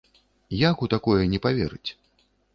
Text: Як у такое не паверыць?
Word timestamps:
Як 0.69 0.81
у 0.87 0.89
такое 0.95 1.21
не 1.35 1.41
паверыць? 1.45 1.89